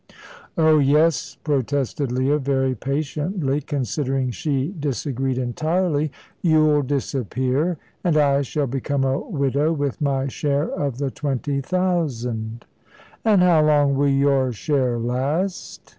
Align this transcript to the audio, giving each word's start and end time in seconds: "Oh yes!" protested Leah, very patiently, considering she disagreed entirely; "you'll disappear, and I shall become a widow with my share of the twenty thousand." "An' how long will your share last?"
"Oh 0.57 0.79
yes!" 0.79 1.37
protested 1.43 2.11
Leah, 2.11 2.39
very 2.39 2.73
patiently, 2.73 3.61
considering 3.61 4.31
she 4.31 4.73
disagreed 4.79 5.37
entirely; 5.37 6.11
"you'll 6.41 6.81
disappear, 6.81 7.77
and 8.03 8.17
I 8.17 8.41
shall 8.41 8.65
become 8.65 9.03
a 9.03 9.19
widow 9.19 9.71
with 9.71 10.01
my 10.01 10.27
share 10.27 10.67
of 10.67 10.97
the 10.97 11.11
twenty 11.11 11.61
thousand." 11.61 12.65
"An' 13.23 13.41
how 13.41 13.63
long 13.63 13.93
will 13.95 14.07
your 14.07 14.51
share 14.51 14.97
last?" 14.97 15.81